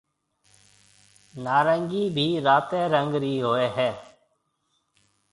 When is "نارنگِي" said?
1.43-2.03